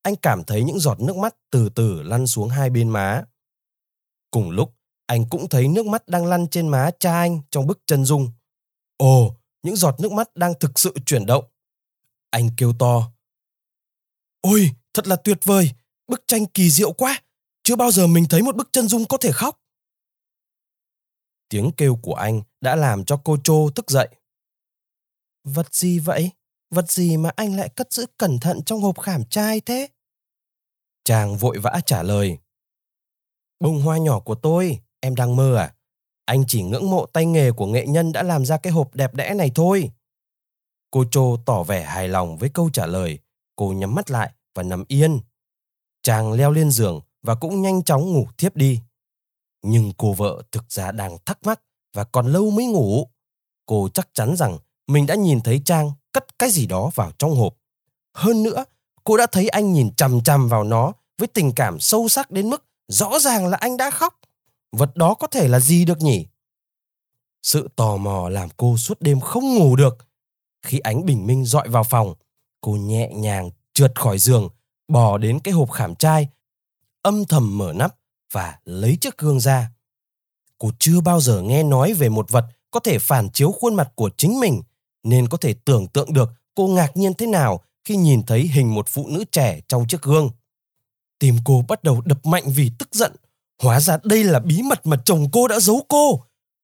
Anh 0.03 0.15
cảm 0.15 0.43
thấy 0.43 0.63
những 0.63 0.79
giọt 0.79 0.99
nước 0.99 1.15
mắt 1.15 1.35
từ 1.51 1.69
từ 1.69 2.01
lăn 2.01 2.27
xuống 2.27 2.49
hai 2.49 2.69
bên 2.69 2.89
má. 2.89 3.23
Cùng 4.31 4.49
lúc, 4.49 4.75
anh 5.05 5.29
cũng 5.29 5.49
thấy 5.49 5.67
nước 5.67 5.85
mắt 5.85 6.07
đang 6.07 6.25
lăn 6.25 6.47
trên 6.47 6.67
má 6.67 6.89
cha 6.99 7.19
anh 7.19 7.41
trong 7.51 7.67
bức 7.67 7.79
chân 7.85 8.05
dung. 8.05 8.31
Ồ, 8.97 9.35
những 9.63 9.75
giọt 9.75 9.99
nước 9.99 10.11
mắt 10.11 10.35
đang 10.35 10.53
thực 10.59 10.79
sự 10.79 10.93
chuyển 11.05 11.25
động. 11.25 11.45
Anh 12.29 12.49
kêu 12.57 12.73
to. 12.79 13.11
Ôi, 14.41 14.71
thật 14.93 15.07
là 15.07 15.15
tuyệt 15.15 15.37
vời, 15.43 15.71
bức 16.07 16.23
tranh 16.27 16.45
kỳ 16.45 16.69
diệu 16.69 16.91
quá. 16.91 17.21
Chưa 17.63 17.75
bao 17.75 17.91
giờ 17.91 18.07
mình 18.07 18.25
thấy 18.29 18.41
một 18.41 18.55
bức 18.55 18.69
chân 18.71 18.87
dung 18.87 19.05
có 19.05 19.17
thể 19.17 19.31
khóc. 19.31 19.61
Tiếng 21.49 21.71
kêu 21.77 21.95
của 22.01 22.13
anh 22.13 22.41
đã 22.61 22.75
làm 22.75 23.05
cho 23.05 23.21
cô 23.23 23.37
Trô 23.43 23.69
thức 23.69 23.89
dậy. 23.89 24.09
Vật 25.43 25.75
gì 25.75 25.99
vậy? 25.99 26.31
Vật 26.69 26.91
gì 26.91 27.17
mà 27.17 27.31
anh 27.35 27.55
lại 27.55 27.69
cất 27.69 27.93
giữ 27.93 28.05
cẩn 28.17 28.39
thận 28.39 28.61
trong 28.65 28.81
hộp 28.81 28.99
khảm 28.99 29.25
trai 29.25 29.61
thế? 29.61 29.87
Chàng 31.03 31.37
vội 31.37 31.59
vã 31.59 31.79
trả 31.85 32.03
lời. 32.03 32.37
Bông 33.59 33.81
hoa 33.81 33.97
nhỏ 33.97 34.19
của 34.19 34.35
tôi, 34.35 34.79
em 34.99 35.15
đang 35.15 35.35
mơ 35.35 35.55
à? 35.55 35.75
Anh 36.25 36.43
chỉ 36.47 36.63
ngưỡng 36.63 36.89
mộ 36.89 37.05
tay 37.05 37.25
nghề 37.25 37.51
của 37.51 37.65
nghệ 37.65 37.85
nhân 37.87 38.11
đã 38.11 38.23
làm 38.23 38.45
ra 38.45 38.57
cái 38.57 38.73
hộp 38.73 38.95
đẹp 38.95 39.13
đẽ 39.13 39.33
này 39.33 39.51
thôi. 39.55 39.91
Cô 40.91 41.05
Trô 41.11 41.37
tỏ 41.45 41.63
vẻ 41.63 41.83
hài 41.83 42.07
lòng 42.07 42.37
với 42.37 42.49
câu 42.53 42.69
trả 42.73 42.85
lời. 42.85 43.19
Cô 43.55 43.73
nhắm 43.73 43.95
mắt 43.95 44.11
lại 44.11 44.31
và 44.55 44.63
nằm 44.63 44.83
yên. 44.87 45.19
Chàng 46.07 46.33
leo 46.33 46.51
lên 46.51 46.71
giường 46.71 47.01
và 47.23 47.35
cũng 47.35 47.61
nhanh 47.61 47.83
chóng 47.83 48.13
ngủ 48.13 48.27
thiếp 48.37 48.55
đi. 48.55 48.79
Nhưng 49.61 49.91
cô 49.97 50.13
vợ 50.13 50.41
thực 50.51 50.71
ra 50.71 50.91
đang 50.91 51.17
thắc 51.25 51.43
mắc 51.43 51.61
và 51.93 52.03
còn 52.03 52.27
lâu 52.27 52.51
mới 52.51 52.65
ngủ. 52.65 53.07
Cô 53.65 53.89
chắc 53.93 54.09
chắn 54.13 54.35
rằng 54.35 54.57
mình 54.87 55.05
đã 55.05 55.15
nhìn 55.15 55.41
thấy 55.41 55.61
Trang 55.65 55.91
cất 56.11 56.39
cái 56.39 56.49
gì 56.49 56.67
đó 56.67 56.91
vào 56.95 57.11
trong 57.19 57.35
hộp. 57.35 57.57
Hơn 58.13 58.43
nữa, 58.43 58.65
cô 59.03 59.17
đã 59.17 59.25
thấy 59.31 59.47
anh 59.47 59.73
nhìn 59.73 59.95
chằm 59.95 60.23
chằm 60.23 60.47
vào 60.47 60.63
nó 60.63 60.93
với 61.17 61.27
tình 61.27 61.51
cảm 61.55 61.79
sâu 61.79 62.07
sắc 62.07 62.31
đến 62.31 62.49
mức 62.49 62.65
rõ 62.87 63.19
ràng 63.19 63.47
là 63.47 63.57
anh 63.57 63.77
đã 63.77 63.91
khóc. 63.91 64.19
Vật 64.71 64.95
đó 64.95 65.13
có 65.13 65.27
thể 65.27 65.47
là 65.47 65.59
gì 65.59 65.85
được 65.85 66.01
nhỉ? 66.01 66.25
Sự 67.43 67.69
tò 67.75 67.97
mò 67.97 68.29
làm 68.29 68.49
cô 68.57 68.77
suốt 68.77 69.01
đêm 69.01 69.19
không 69.19 69.55
ngủ 69.55 69.75
được. 69.75 69.97
Khi 70.61 70.79
ánh 70.79 71.05
bình 71.05 71.27
minh 71.27 71.45
dọi 71.45 71.69
vào 71.69 71.83
phòng, 71.83 72.13
cô 72.61 72.71
nhẹ 72.71 73.09
nhàng 73.13 73.49
trượt 73.73 73.99
khỏi 73.99 74.17
giường, 74.17 74.49
bò 74.87 75.17
đến 75.17 75.39
cái 75.39 75.53
hộp 75.53 75.71
khảm 75.71 75.95
trai, 75.95 76.27
âm 77.01 77.25
thầm 77.25 77.57
mở 77.57 77.73
nắp 77.75 77.95
và 78.31 78.59
lấy 78.65 78.97
chiếc 79.01 79.17
gương 79.17 79.39
ra. 79.39 79.71
Cô 80.57 80.71
chưa 80.79 81.01
bao 81.01 81.19
giờ 81.19 81.41
nghe 81.41 81.63
nói 81.63 81.93
về 81.93 82.09
một 82.09 82.29
vật 82.29 82.45
có 82.71 82.79
thể 82.79 82.99
phản 82.99 83.29
chiếu 83.29 83.51
khuôn 83.51 83.75
mặt 83.75 83.91
của 83.95 84.09
chính 84.17 84.39
mình, 84.39 84.61
nên 85.03 85.27
có 85.27 85.37
thể 85.37 85.55
tưởng 85.65 85.87
tượng 85.87 86.13
được 86.13 86.29
cô 86.55 86.67
ngạc 86.67 86.97
nhiên 86.97 87.13
thế 87.13 87.27
nào 87.27 87.63
khi 87.83 87.95
nhìn 87.95 88.23
thấy 88.23 88.41
hình 88.41 88.73
một 88.73 88.87
phụ 88.87 89.07
nữ 89.07 89.23
trẻ 89.31 89.61
trong 89.67 89.87
chiếc 89.87 90.01
gương. 90.01 90.29
Tim 91.19 91.35
cô 91.45 91.63
bắt 91.67 91.83
đầu 91.83 92.01
đập 92.01 92.25
mạnh 92.25 92.43
vì 92.55 92.71
tức 92.79 92.89
giận. 92.91 93.15
Hóa 93.63 93.79
ra 93.79 93.97
đây 94.03 94.23
là 94.23 94.39
bí 94.39 94.61
mật 94.61 94.85
mà 94.85 94.97
chồng 95.05 95.27
cô 95.31 95.47
đã 95.47 95.59
giấu 95.59 95.85
cô. 95.89 96.23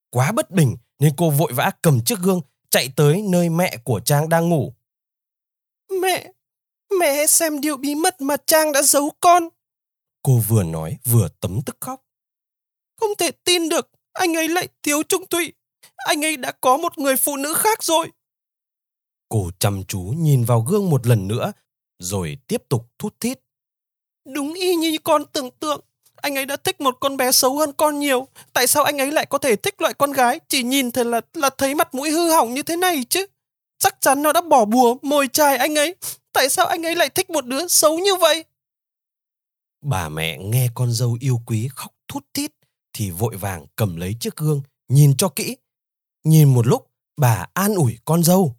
Quá 0.09 0.31
bất 0.31 0.51
bình 0.51 0.75
nên 0.99 1.13
cô 1.17 1.29
vội 1.29 1.53
vã 1.53 1.71
cầm 1.81 2.03
chiếc 2.03 2.19
gương 2.19 2.41
chạy 2.69 2.89
tới 2.95 3.21
nơi 3.21 3.49
mẹ 3.49 3.77
của 3.83 3.99
Trang 3.99 4.29
đang 4.29 4.49
ngủ. 4.49 4.73
Mẹ, 6.01 6.32
mẹ 6.99 7.27
xem 7.27 7.61
điều 7.61 7.77
bí 7.77 7.95
mật 7.95 8.21
mà 8.21 8.37
Trang 8.37 8.71
đã 8.71 8.81
giấu 8.81 9.11
con. 9.19 9.49
Cô 10.23 10.39
vừa 10.47 10.63
nói 10.63 10.97
vừa 11.05 11.27
tấm 11.39 11.59
tức 11.65 11.77
khóc. 11.79 12.01
Không 12.99 13.15
thể 13.17 13.31
tin 13.31 13.69
được, 13.69 13.89
anh 14.13 14.33
ấy 14.33 14.47
lại 14.47 14.67
thiếu 14.83 15.03
trung 15.03 15.25
thủy. 15.29 15.53
Anh 15.95 16.25
ấy 16.25 16.37
đã 16.37 16.51
có 16.51 16.77
một 16.77 16.97
người 16.97 17.15
phụ 17.15 17.37
nữ 17.37 17.53
khác 17.53 17.83
rồi. 17.83 18.11
Cô 19.29 19.49
chăm 19.59 19.83
chú 19.87 19.99
nhìn 19.99 20.43
vào 20.43 20.61
gương 20.61 20.89
một 20.89 21.07
lần 21.07 21.27
nữa, 21.27 21.53
rồi 21.99 22.37
tiếp 22.47 22.63
tục 22.69 22.85
thút 22.99 23.19
thít. 23.19 23.39
Đúng 24.33 24.53
y 24.53 24.75
như 24.75 24.97
con 25.03 25.25
tưởng 25.25 25.51
tượng. 25.51 25.81
Anh 26.15 26.35
ấy 26.35 26.45
đã 26.45 26.55
thích 26.55 26.81
một 26.81 26.97
con 26.99 27.17
bé 27.17 27.31
xấu 27.31 27.57
hơn 27.57 27.71
con 27.73 27.99
nhiều. 27.99 28.27
Tại 28.53 28.67
sao 28.67 28.83
anh 28.83 28.97
ấy 28.97 29.11
lại 29.11 29.25
có 29.25 29.37
thể 29.37 29.55
thích 29.55 29.81
loại 29.81 29.93
con 29.93 30.11
gái 30.11 30.39
chỉ 30.47 30.63
nhìn 30.63 30.91
thấy 30.91 31.05
là 31.05 31.21
là 31.33 31.49
thấy 31.49 31.75
mặt 31.75 31.95
mũi 31.95 32.09
hư 32.11 32.31
hỏng 32.31 32.53
như 32.53 32.63
thế 32.63 32.75
này 32.75 33.03
chứ? 33.09 33.25
Chắc 33.77 34.01
chắn 34.01 34.23
nó 34.23 34.33
đã 34.33 34.41
bỏ 34.41 34.65
bùa 34.65 34.95
mồi 35.01 35.27
chài 35.27 35.57
anh 35.57 35.75
ấy. 35.75 35.95
Tại 36.33 36.49
sao 36.49 36.65
anh 36.65 36.85
ấy 36.85 36.95
lại 36.95 37.09
thích 37.09 37.29
một 37.29 37.45
đứa 37.45 37.67
xấu 37.67 37.99
như 37.99 38.15
vậy? 38.15 38.45
Bà 39.81 40.09
mẹ 40.09 40.37
nghe 40.37 40.67
con 40.75 40.91
dâu 40.91 41.17
yêu 41.19 41.41
quý 41.45 41.69
khóc 41.75 41.93
thút 42.07 42.25
thít 42.33 42.51
thì 42.93 43.11
vội 43.11 43.35
vàng 43.35 43.65
cầm 43.75 43.95
lấy 43.95 44.15
chiếc 44.19 44.35
gương, 44.35 44.61
nhìn 44.87 45.17
cho 45.17 45.29
kỹ. 45.29 45.57
Nhìn 46.23 46.53
một 46.53 46.67
lúc, 46.67 46.91
bà 47.17 47.45
an 47.53 47.75
ủi 47.75 47.97
con 48.05 48.23
dâu. 48.23 48.55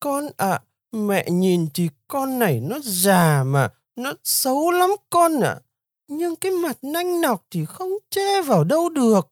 Con 0.00 0.24
ạ, 0.36 0.50
à, 0.50 0.62
mẹ 0.92 1.26
nhìn 1.30 1.66
thì 1.74 1.88
con 2.08 2.38
này 2.38 2.60
nó 2.60 2.78
già 2.82 3.44
mà, 3.44 3.68
nó 3.96 4.12
xấu 4.24 4.70
lắm 4.70 4.90
con 5.10 5.40
ạ. 5.40 5.50
À. 5.50 5.60
Nhưng 6.08 6.36
cái 6.36 6.52
mặt 6.52 6.78
nanh 6.82 7.20
nọc 7.20 7.46
thì 7.50 7.64
không 7.64 7.90
che 8.10 8.42
vào 8.42 8.64
đâu 8.64 8.88
được. 8.88 9.28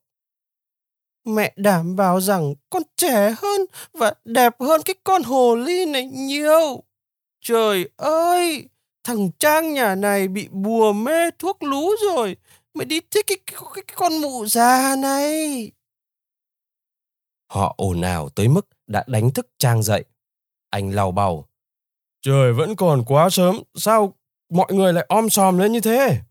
Mẹ 1.25 1.53
đảm 1.55 1.95
bảo 1.95 2.21
rằng 2.21 2.53
con 2.69 2.83
trẻ 2.97 3.35
hơn 3.37 3.61
và 3.93 4.13
đẹp 4.25 4.55
hơn 4.59 4.81
cái 4.85 4.95
con 5.03 5.23
hồ 5.23 5.55
ly 5.55 5.85
này 5.85 6.05
nhiều. 6.05 6.83
Trời 7.47 7.89
ơi, 7.97 8.69
thằng 9.03 9.31
Trang 9.39 9.73
nhà 9.73 9.95
này 9.95 10.27
bị 10.27 10.47
bùa 10.51 10.93
mê 10.93 11.31
thuốc 11.39 11.63
lú 11.63 11.89
rồi. 12.07 12.37
Mày 12.73 12.85
đi 12.85 13.01
thích 13.11 13.25
cái, 13.27 13.37
cái, 13.45 13.61
cái, 13.73 13.83
con 13.95 14.21
mụ 14.21 14.45
già 14.45 14.95
này. 14.95 15.71
Họ 17.51 17.73
ồn 17.77 18.01
ào 18.01 18.29
tới 18.29 18.47
mức 18.47 18.67
đã 18.87 19.03
đánh 19.07 19.31
thức 19.33 19.47
Trang 19.57 19.83
dậy. 19.83 20.05
Anh 20.69 20.91
lau 20.91 21.11
bầu. 21.11 21.45
Trời 22.21 22.53
vẫn 22.53 22.75
còn 22.75 23.03
quá 23.05 23.29
sớm, 23.29 23.59
sao 23.75 24.13
mọi 24.49 24.73
người 24.73 24.93
lại 24.93 25.05
om 25.09 25.29
sòm 25.29 25.57
lên 25.57 25.71
như 25.71 25.79
thế? 25.79 26.21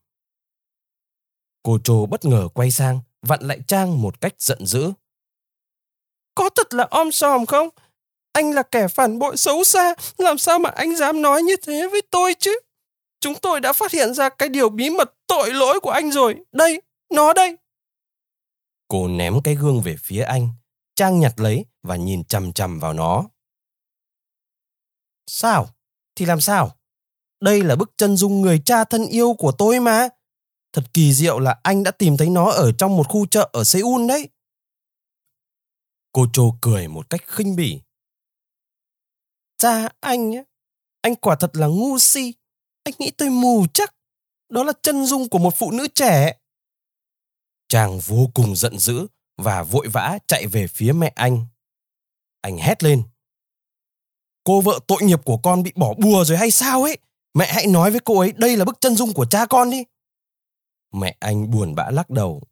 Cô 1.63 1.79
Trô 1.85 2.07
bất 2.07 2.25
ngờ 2.25 2.49
quay 2.55 2.71
sang, 2.71 3.01
vặn 3.23 3.41
lại 3.43 3.61
Trang 3.67 4.03
một 4.03 4.21
cách 4.21 4.35
giận 4.39 4.67
dữ. 4.67 4.93
Có 6.35 6.51
thật 6.57 6.75
là 6.75 6.85
om 6.91 7.13
sòm 7.13 7.47
không? 7.47 7.69
Anh 8.35 8.51
là 8.51 8.63
kẻ 8.63 8.89
phản 8.89 9.19
bội 9.19 9.37
xấu 9.37 9.65
xa, 9.65 9.95
làm 10.19 10.39
sao 10.39 10.59
mà 10.59 10.71
anh 10.71 10.97
dám 10.97 11.23
nói 11.23 11.43
như 11.43 11.57
thế 11.57 11.89
với 11.89 12.03
tôi 12.11 12.35
chứ? 12.39 12.61
Chúng 13.21 13.35
tôi 13.35 13.61
đã 13.61 13.73
phát 13.73 13.93
hiện 13.93 14.15
ra 14.15 14.29
cái 14.29 14.49
điều 14.49 14.69
bí 14.69 14.91
mật 14.91 15.15
tội 15.27 15.53
lỗi 15.53 15.81
của 15.81 15.91
anh 15.91 16.13
rồi. 16.13 16.37
Đây, 16.53 16.83
nó 17.11 17.33
đây. 17.33 17.57
Cô 18.89 19.09
ném 19.09 19.43
cái 19.45 19.55
gương 19.55 19.81
về 19.81 19.97
phía 19.99 20.23
anh. 20.23 20.49
Trang 20.97 21.21
nhặt 21.21 21.41
lấy 21.41 21.65
và 21.83 21.97
nhìn 21.97 22.25
chằm 22.25 22.53
chằm 22.53 22.81
vào 22.81 22.93
nó. 22.93 23.25
Sao? 25.27 25.69
Thì 26.17 26.27
làm 26.27 26.41
sao? 26.41 26.77
Đây 27.41 27.63
là 27.63 27.77
bức 27.77 27.93
chân 27.97 28.17
dung 28.17 28.43
người 28.43 28.63
cha 28.65 28.85
thân 28.85 29.07
yêu 29.07 29.35
của 29.39 29.53
tôi 29.53 29.81
mà. 29.81 30.09
Thật 30.73 30.83
kỳ 30.95 31.13
diệu 31.13 31.39
là 31.39 31.59
anh 31.63 31.83
đã 31.83 31.91
tìm 31.91 32.17
thấy 32.17 32.29
nó 32.29 32.51
ở 32.51 32.73
trong 32.79 32.97
một 32.97 33.09
khu 33.09 33.27
chợ 33.27 33.49
ở 33.53 33.65
Seoul 33.65 34.09
đấy. 34.09 34.29
Cô 36.13 36.27
Trô 36.33 36.55
cười 36.61 36.89
một 36.89 37.11
cách 37.11 37.25
khinh 37.27 37.57
bỉ. 37.57 37.81
Cha 39.57 39.89
anh 40.01 40.35
ấy, 40.35 40.45
anh 41.01 41.17
quả 41.17 41.37
thật 41.37 41.51
là 41.57 41.67
ngu 41.67 41.99
si. 41.99 42.35
Anh 42.85 42.95
nghĩ 42.99 43.11
tôi 43.11 43.31
mù 43.31 43.67
chắc. 43.75 43.95
Đó 44.49 44.65
là 44.65 44.73
chân 44.83 45.07
dung 45.07 45.29
của 45.29 45.39
một 45.39 45.55
phụ 45.57 45.71
nữ 45.71 45.89
trẻ. 45.95 46.39
Chàng 47.69 47.99
vô 47.99 48.31
cùng 48.35 48.57
giận 48.57 48.79
dữ 48.79 49.07
và 49.37 49.63
vội 49.63 49.89
vã 49.89 50.19
chạy 50.27 50.47
về 50.47 50.67
phía 50.67 50.93
mẹ 50.93 51.13
anh. 51.15 51.47
Anh 52.41 52.59
hét 52.59 52.83
lên. 52.83 53.03
Cô 54.45 54.61
vợ 54.61 54.79
tội 54.87 55.03
nghiệp 55.03 55.25
của 55.25 55.37
con 55.37 55.63
bị 55.63 55.73
bỏ 55.77 55.95
bùa 55.95 56.25
rồi 56.25 56.39
hay 56.39 56.51
sao 56.51 56.83
ấy? 56.83 56.99
Mẹ 57.35 57.53
hãy 57.53 57.67
nói 57.67 57.91
với 57.91 58.01
cô 58.05 58.19
ấy 58.19 58.33
đây 58.33 58.57
là 58.57 58.65
bức 58.65 58.81
chân 58.81 58.97
dung 58.97 59.13
của 59.13 59.27
cha 59.27 59.47
con 59.47 59.71
đi. 59.71 59.85
Mẹ 60.93 61.17
anh 61.21 61.51
buồn 61.51 61.75
bã 61.75 61.91
lắc 61.91 62.11
đầu. 62.11 62.43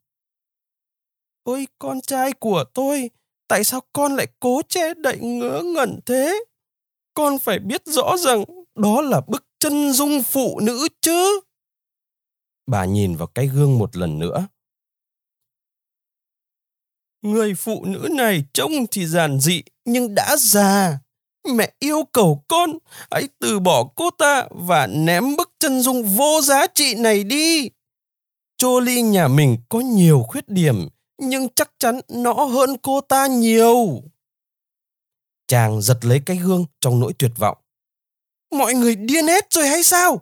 Ôi 1.43 1.67
con 1.79 2.01
trai 2.01 2.33
của 2.33 2.65
tôi, 2.75 3.11
tại 3.49 3.65
sao 3.65 3.81
con 3.93 4.17
lại 4.17 4.27
cố 4.41 4.63
che 4.69 4.95
đậy 4.95 5.19
ngớ 5.19 5.63
ngẩn 5.75 6.01
thế? 6.07 6.45
Con 7.15 7.39
phải 7.39 7.59
biết 7.59 7.83
rõ 7.87 8.17
rằng 8.17 8.45
đó 8.75 9.01
là 9.01 9.21
bức 9.29 9.45
chân 9.59 9.93
dung 9.93 10.23
phụ 10.23 10.61
nữ 10.61 10.89
chứ. 11.01 11.41
Bà 12.67 12.85
nhìn 12.85 13.17
vào 13.17 13.27
cái 13.27 13.47
gương 13.47 13.79
một 13.79 13.97
lần 13.97 14.19
nữa. 14.19 14.47
Người 17.23 17.55
phụ 17.55 17.85
nữ 17.85 18.09
này 18.11 18.45
trông 18.55 18.73
thì 18.91 19.07
giản 19.07 19.41
dị, 19.41 19.63
nhưng 19.85 20.15
đã 20.15 20.37
già. 20.39 20.99
Mẹ 21.55 21.73
yêu 21.79 22.05
cầu 22.13 22.45
con, 22.49 22.71
hãy 23.11 23.29
từ 23.39 23.61
bỏ 23.61 23.85
cô 23.97 24.11
ta 24.19 24.49
và 24.51 24.87
ném 24.87 25.37
bức 25.37 25.51
chân 25.59 25.81
dung 25.81 26.03
vô 26.03 26.41
giá 26.43 26.67
trị 26.67 26.95
này 26.95 27.25
đi. 27.25 27.71
Jolie 28.63 29.11
nhà 29.11 29.29
mình 29.29 29.57
có 29.69 29.81
nhiều 29.81 30.23
khuyết 30.29 30.49
điểm, 30.49 30.89
nhưng 31.19 31.49
chắc 31.49 31.71
chắn 31.79 32.01
nó 32.09 32.33
hơn 32.33 32.77
cô 32.83 33.01
ta 33.01 33.27
nhiều. 33.27 34.03
Chàng 35.53 35.81
giật 35.81 36.05
lấy 36.05 36.21
cái 36.27 36.37
gương 36.37 36.65
trong 36.81 37.01
nỗi 37.01 37.13
tuyệt 37.19 37.31
vọng. 37.37 37.59
Mọi 38.51 38.75
người 38.75 38.97
điên 38.97 39.27
hết 39.27 39.47
rồi 39.51 39.69
hay 39.69 39.83
sao? 39.83 40.21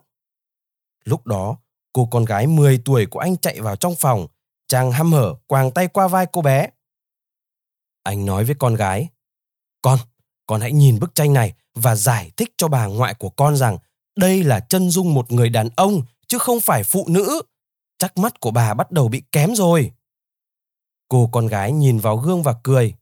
Lúc 1.03 1.27
đó, 1.27 1.57
cô 1.93 2.07
con 2.11 2.25
gái 2.25 2.47
10 2.47 2.81
tuổi 2.85 3.05
của 3.05 3.19
anh 3.19 3.37
chạy 3.37 3.61
vào 3.61 3.75
trong 3.75 3.95
phòng. 3.95 4.27
Chàng 4.67 4.91
hăm 4.91 5.11
hở 5.11 5.35
quàng 5.47 5.71
tay 5.71 5.87
qua 5.87 6.07
vai 6.07 6.25
cô 6.31 6.41
bé. 6.41 6.69
Anh 8.03 8.25
nói 8.25 8.43
với 8.43 8.55
con 8.59 8.75
gái. 8.75 9.07
Con, 9.81 9.99
con 10.45 10.61
hãy 10.61 10.71
nhìn 10.71 10.99
bức 10.99 11.15
tranh 11.15 11.33
này 11.33 11.53
và 11.75 11.95
giải 11.95 12.31
thích 12.37 12.53
cho 12.57 12.67
bà 12.67 12.85
ngoại 12.85 13.13
của 13.13 13.29
con 13.29 13.57
rằng 13.57 13.77
đây 14.15 14.43
là 14.43 14.59
chân 14.59 14.89
dung 14.89 15.13
một 15.13 15.31
người 15.31 15.49
đàn 15.49 15.69
ông 15.75 16.01
chứ 16.27 16.37
không 16.37 16.59
phải 16.61 16.83
phụ 16.83 17.05
nữ. 17.07 17.41
Chắc 17.97 18.17
mắt 18.17 18.39
của 18.39 18.51
bà 18.51 18.73
bắt 18.73 18.91
đầu 18.91 19.07
bị 19.07 19.23
kém 19.31 19.55
rồi. 19.55 19.91
Cô 21.07 21.29
con 21.31 21.47
gái 21.47 21.71
nhìn 21.71 21.97
vào 21.97 22.17
gương 22.17 22.43
và 22.43 22.55
cười. 22.63 22.93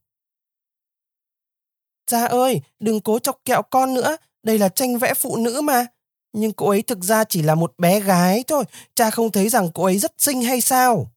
Cha 2.09 2.25
ơi, 2.25 2.61
đừng 2.79 3.01
cố 3.01 3.19
chọc 3.19 3.41
kẹo 3.45 3.61
con 3.61 3.93
nữa, 3.93 4.17
đây 4.43 4.57
là 4.59 4.69
tranh 4.69 4.97
vẽ 4.97 5.13
phụ 5.13 5.37
nữ 5.37 5.61
mà. 5.61 5.85
Nhưng 6.33 6.51
cô 6.51 6.69
ấy 6.69 6.81
thực 6.81 7.03
ra 7.03 7.23
chỉ 7.23 7.41
là 7.41 7.55
một 7.55 7.73
bé 7.77 7.99
gái 7.99 8.43
thôi, 8.47 8.63
cha 8.95 9.09
không 9.11 9.31
thấy 9.31 9.49
rằng 9.49 9.69
cô 9.73 9.83
ấy 9.83 9.99
rất 9.99 10.13
xinh 10.17 10.41
hay 10.41 10.61
sao? 10.61 11.11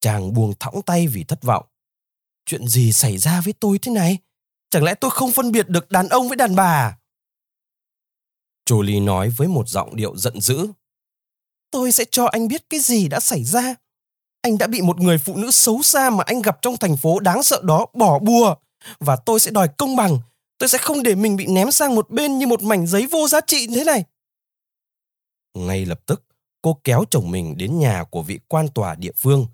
Chàng 0.00 0.32
buông 0.32 0.54
thõng 0.60 0.82
tay 0.82 1.06
vì 1.06 1.24
thất 1.24 1.42
vọng. 1.42 1.66
Chuyện 2.46 2.68
gì 2.68 2.92
xảy 2.92 3.18
ra 3.18 3.40
với 3.40 3.52
tôi 3.60 3.78
thế 3.78 3.92
này? 3.92 4.18
Chẳng 4.70 4.84
lẽ 4.84 4.94
tôi 4.94 5.10
không 5.10 5.32
phân 5.32 5.52
biệt 5.52 5.68
được 5.68 5.90
đàn 5.90 6.08
ông 6.08 6.28
với 6.28 6.36
đàn 6.36 6.54
bà? 6.54 6.98
Jolie 8.70 9.04
nói 9.04 9.28
với 9.28 9.48
một 9.48 9.68
giọng 9.68 9.96
điệu 9.96 10.16
giận 10.16 10.40
dữ. 10.40 10.66
Tôi 11.70 11.92
sẽ 11.92 12.04
cho 12.10 12.26
anh 12.26 12.48
biết 12.48 12.70
cái 12.70 12.80
gì 12.80 13.08
đã 13.08 13.20
xảy 13.20 13.44
ra. 13.44 13.74
Anh 14.40 14.58
đã 14.58 14.66
bị 14.66 14.82
một 14.82 15.00
người 15.00 15.18
phụ 15.18 15.36
nữ 15.36 15.50
xấu 15.50 15.82
xa 15.82 16.10
mà 16.10 16.24
anh 16.26 16.42
gặp 16.42 16.58
trong 16.62 16.76
thành 16.76 16.96
phố 16.96 17.20
đáng 17.20 17.42
sợ 17.42 17.60
đó 17.64 17.86
bỏ 17.94 18.18
bùa. 18.18 18.54
Và 19.00 19.16
tôi 19.16 19.40
sẽ 19.40 19.50
đòi 19.50 19.68
công 19.68 19.96
bằng. 19.96 20.18
Tôi 20.58 20.68
sẽ 20.68 20.78
không 20.78 21.02
để 21.02 21.14
mình 21.14 21.36
bị 21.36 21.46
ném 21.46 21.70
sang 21.70 21.94
một 21.94 22.10
bên 22.10 22.38
như 22.38 22.46
một 22.46 22.62
mảnh 22.62 22.86
giấy 22.86 23.06
vô 23.10 23.28
giá 23.28 23.40
trị 23.46 23.66
thế 23.74 23.84
này. 23.84 24.04
Ngay 25.54 25.86
lập 25.86 26.00
tức, 26.06 26.24
cô 26.62 26.80
kéo 26.84 27.04
chồng 27.10 27.30
mình 27.30 27.56
đến 27.56 27.78
nhà 27.78 28.04
của 28.04 28.22
vị 28.22 28.40
quan 28.48 28.68
tòa 28.68 28.94
địa 28.94 29.12
phương. 29.16 29.46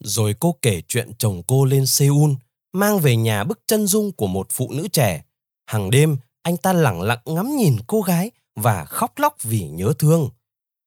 Rồi 0.00 0.34
cô 0.40 0.58
kể 0.62 0.82
chuyện 0.88 1.12
chồng 1.18 1.42
cô 1.46 1.64
lên 1.64 1.86
Seoul, 1.86 2.30
mang 2.72 2.98
về 2.98 3.16
nhà 3.16 3.44
bức 3.44 3.60
chân 3.66 3.86
dung 3.86 4.12
của 4.12 4.26
một 4.26 4.46
phụ 4.50 4.72
nữ 4.72 4.88
trẻ. 4.88 5.24
Hàng 5.66 5.90
đêm, 5.90 6.16
anh 6.42 6.56
ta 6.56 6.72
lẳng 6.72 7.02
lặng 7.02 7.20
ngắm 7.24 7.56
nhìn 7.56 7.76
cô 7.86 8.00
gái 8.00 8.30
và 8.54 8.84
khóc 8.84 9.18
lóc 9.18 9.36
vì 9.42 9.68
nhớ 9.68 9.92
thương. 9.98 10.30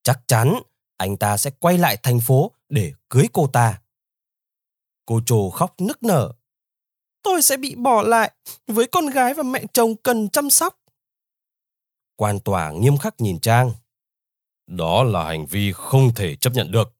Chắc 0.04 0.20
chắn 0.28 0.60
anh 0.98 1.18
ta 1.18 1.38
sẽ 1.38 1.52
quay 1.60 1.78
lại 1.78 1.98
thành 2.04 2.20
phố 2.20 2.52
để 2.70 2.94
cưới 3.10 3.28
cô 3.34 3.48
ta. 3.48 3.82
Cô 5.06 5.22
trồ 5.26 5.50
khóc 5.50 5.76
nức 5.82 6.04
nở. 6.04 6.34
Tôi 7.28 7.42
sẽ 7.42 7.58
bị 7.58 7.76
bỏ 7.76 8.02
lại 8.02 8.32
với 8.68 8.88
con 8.88 9.08
gái 9.08 9.34
và 9.34 9.44
mẹ 9.44 9.64
chồng 9.74 9.96
cần 9.96 10.30
chăm 10.30 10.50
sóc. 10.50 10.80
Quan 12.16 12.40
tòa 12.40 12.72
nghiêm 12.72 12.98
khắc 12.98 13.22
nhìn 13.22 13.40
Trang. 13.40 13.72
Đó 14.68 15.04
là 15.04 15.24
hành 15.24 15.46
vi 15.46 15.72
không 15.72 16.14
thể 16.16 16.36
chấp 16.36 16.54
nhận 16.54 16.72
được. 16.72 16.94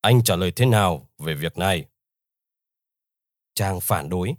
Anh 0.00 0.24
trả 0.24 0.36
lời 0.36 0.52
thế 0.56 0.66
nào 0.66 1.08
về 1.18 1.34
việc 1.34 1.58
này? 1.58 1.84
Trang 3.54 3.80
phản 3.80 4.08
đối. 4.08 4.34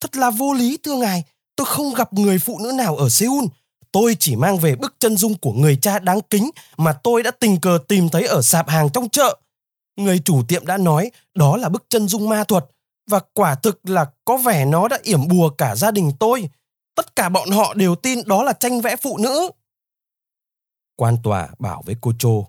Thật 0.00 0.16
là 0.16 0.30
vô 0.30 0.52
lý 0.52 0.78
thưa 0.82 0.96
ngài, 0.96 1.24
tôi 1.56 1.66
không 1.66 1.94
gặp 1.94 2.12
người 2.12 2.38
phụ 2.38 2.58
nữ 2.58 2.72
nào 2.72 2.96
ở 2.96 3.08
Seoul 3.08 3.44
tôi 3.92 4.16
chỉ 4.20 4.36
mang 4.36 4.58
về 4.58 4.76
bức 4.76 4.94
chân 4.98 5.16
dung 5.16 5.34
của 5.38 5.52
người 5.52 5.76
cha 5.82 5.98
đáng 5.98 6.20
kính 6.30 6.50
mà 6.76 6.92
tôi 6.92 7.22
đã 7.22 7.30
tình 7.30 7.60
cờ 7.60 7.78
tìm 7.88 8.08
thấy 8.08 8.26
ở 8.26 8.42
sạp 8.42 8.68
hàng 8.68 8.88
trong 8.90 9.08
chợ. 9.08 9.38
Người 9.96 10.18
chủ 10.18 10.42
tiệm 10.48 10.66
đã 10.66 10.78
nói 10.78 11.10
đó 11.34 11.56
là 11.56 11.68
bức 11.68 11.84
chân 11.88 12.08
dung 12.08 12.28
ma 12.28 12.44
thuật 12.44 12.64
và 13.10 13.20
quả 13.34 13.54
thực 13.54 13.88
là 13.88 14.10
có 14.24 14.36
vẻ 14.36 14.64
nó 14.64 14.88
đã 14.88 14.98
yểm 15.02 15.28
bùa 15.28 15.50
cả 15.50 15.76
gia 15.76 15.90
đình 15.90 16.12
tôi. 16.20 16.48
Tất 16.94 17.16
cả 17.16 17.28
bọn 17.28 17.50
họ 17.50 17.74
đều 17.74 17.94
tin 17.94 18.18
đó 18.26 18.42
là 18.42 18.52
tranh 18.52 18.80
vẽ 18.80 18.96
phụ 18.96 19.18
nữ. 19.18 19.50
Quan 20.96 21.16
tòa 21.22 21.48
bảo 21.58 21.82
với 21.86 21.96
cô 22.00 22.12
Chô. 22.18 22.44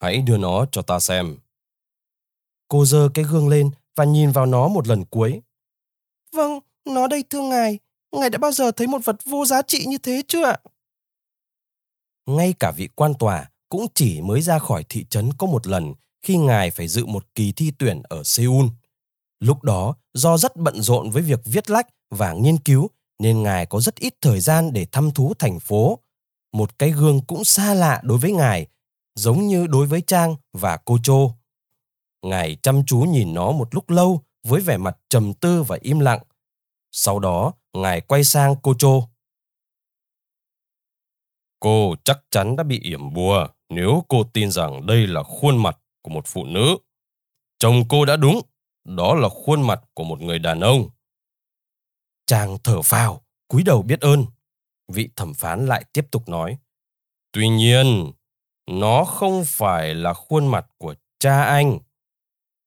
Hãy 0.00 0.18
đưa 0.18 0.36
nó 0.36 0.66
cho 0.72 0.82
ta 0.82 1.00
xem. 1.00 1.38
Cô 2.68 2.84
giơ 2.84 3.08
cái 3.14 3.24
gương 3.24 3.48
lên 3.48 3.70
và 3.96 4.04
nhìn 4.04 4.32
vào 4.32 4.46
nó 4.46 4.68
một 4.68 4.86
lần 4.88 5.04
cuối. 5.04 5.40
Vâng, 6.32 6.60
nó 6.84 7.06
đây 7.06 7.24
thưa 7.30 7.42
ngài, 7.42 7.78
Ngài 8.12 8.30
đã 8.30 8.38
bao 8.38 8.52
giờ 8.52 8.70
thấy 8.70 8.86
một 8.86 9.04
vật 9.04 9.16
vô 9.24 9.46
giá 9.46 9.62
trị 9.62 9.84
như 9.86 9.98
thế 9.98 10.22
chưa 10.28 10.44
ạ? 10.44 10.58
Ngay 12.26 12.54
cả 12.60 12.70
vị 12.70 12.88
quan 12.94 13.14
tòa 13.14 13.50
cũng 13.68 13.86
chỉ 13.94 14.20
mới 14.20 14.40
ra 14.40 14.58
khỏi 14.58 14.84
thị 14.88 15.06
trấn 15.10 15.32
có 15.38 15.46
một 15.46 15.66
lần 15.66 15.94
khi 16.22 16.36
ngài 16.36 16.70
phải 16.70 16.88
dự 16.88 17.06
một 17.06 17.26
kỳ 17.34 17.52
thi 17.52 17.72
tuyển 17.78 18.02
ở 18.08 18.22
Seoul. 18.24 18.66
Lúc 19.40 19.62
đó, 19.62 19.94
do 20.14 20.38
rất 20.38 20.56
bận 20.56 20.82
rộn 20.82 21.10
với 21.10 21.22
việc 21.22 21.40
viết 21.44 21.70
lách 21.70 21.86
và 22.10 22.32
nghiên 22.32 22.58
cứu 22.58 22.90
nên 23.18 23.42
ngài 23.42 23.66
có 23.66 23.80
rất 23.80 23.94
ít 23.94 24.14
thời 24.20 24.40
gian 24.40 24.72
để 24.72 24.86
thăm 24.92 25.10
thú 25.10 25.34
thành 25.38 25.60
phố. 25.60 25.98
Một 26.52 26.78
cái 26.78 26.90
gương 26.90 27.20
cũng 27.26 27.44
xa 27.44 27.74
lạ 27.74 28.00
đối 28.04 28.18
với 28.18 28.32
ngài, 28.32 28.66
giống 29.14 29.46
như 29.46 29.66
đối 29.66 29.86
với 29.86 30.00
Trang 30.00 30.36
và 30.52 30.76
cô 30.84 30.98
Chô. 31.02 31.30
Ngài 32.22 32.56
chăm 32.62 32.84
chú 32.86 32.98
nhìn 32.98 33.34
nó 33.34 33.52
một 33.52 33.74
lúc 33.74 33.90
lâu 33.90 34.22
với 34.46 34.60
vẻ 34.60 34.76
mặt 34.76 34.96
trầm 35.08 35.34
tư 35.34 35.62
và 35.62 35.78
im 35.80 35.98
lặng. 35.98 36.20
Sau 36.92 37.18
đó, 37.18 37.52
ngài 37.72 38.00
quay 38.00 38.24
sang 38.24 38.54
cô 38.62 38.74
Chô. 38.78 39.02
Cô 41.60 41.94
chắc 42.04 42.18
chắn 42.30 42.56
đã 42.56 42.64
bị 42.64 42.80
yểm 42.80 43.12
bùa 43.12 43.48
nếu 43.68 44.04
cô 44.08 44.24
tin 44.24 44.50
rằng 44.50 44.86
đây 44.86 45.06
là 45.06 45.22
khuôn 45.22 45.62
mặt 45.62 45.78
của 46.02 46.10
một 46.10 46.26
phụ 46.26 46.44
nữ. 46.44 46.76
Chồng 47.58 47.84
cô 47.88 48.04
đã 48.04 48.16
đúng, 48.16 48.40
đó 48.86 49.14
là 49.14 49.28
khuôn 49.28 49.62
mặt 49.62 49.80
của 49.94 50.04
một 50.04 50.20
người 50.20 50.38
đàn 50.38 50.60
ông. 50.60 50.88
Chàng 52.26 52.56
thở 52.64 52.82
phào, 52.82 53.22
cúi 53.48 53.62
đầu 53.62 53.82
biết 53.82 54.00
ơn. 54.00 54.24
Vị 54.92 55.08
thẩm 55.16 55.34
phán 55.34 55.66
lại 55.66 55.84
tiếp 55.92 56.06
tục 56.10 56.28
nói. 56.28 56.58
Tuy 57.32 57.48
nhiên, 57.48 58.12
nó 58.66 59.04
không 59.04 59.42
phải 59.46 59.94
là 59.94 60.14
khuôn 60.14 60.46
mặt 60.46 60.66
của 60.78 60.94
cha 61.18 61.42
anh. 61.42 61.78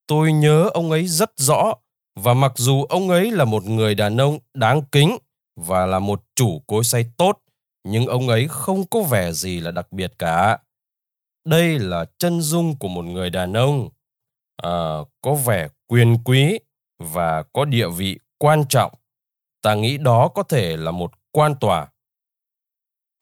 Tôi 0.08 0.34
nhớ 0.34 0.70
ông 0.74 0.92
ấy 0.92 1.08
rất 1.08 1.32
rõ 1.38 1.74
và 2.16 2.34
mặc 2.34 2.52
dù 2.56 2.84
ông 2.84 3.10
ấy 3.10 3.32
là 3.32 3.46
một 3.46 3.64
người 3.64 3.96
đàn 3.96 4.18
ông 4.18 4.40
đáng 4.54 4.82
kính 4.92 5.18
và 5.56 5.86
là 5.86 6.00
một 6.00 6.24
chủ 6.36 6.64
cối 6.68 6.84
say 6.84 7.06
tốt, 7.18 7.42
nhưng 7.84 8.06
ông 8.06 8.30
ấy 8.30 8.48
không 8.50 8.88
có 8.88 9.02
vẻ 9.02 9.32
gì 9.32 9.60
là 9.60 9.72
đặc 9.72 9.92
biệt 9.92 10.14
cả. 10.20 10.58
Đây 11.46 11.80
là 11.80 12.06
chân 12.18 12.42
dung 12.42 12.78
của 12.78 12.88
một 12.88 13.06
người 13.06 13.30
đàn 13.30 13.54
ông 13.54 13.90
à, 14.58 14.98
có 15.22 15.34
vẻ 15.34 15.68
quyền 15.90 16.18
quý 16.24 16.60
và 17.00 17.44
có 17.54 17.66
địa 17.66 17.88
vị 17.90 18.20
quan 18.38 18.64
trọng. 18.70 18.94
Ta 19.62 19.76
nghĩ 19.76 19.98
đó 19.98 20.28
có 20.28 20.44
thể 20.44 20.78
là 20.78 20.92
một 20.92 21.12
quan 21.32 21.56
tòa. 21.60 21.88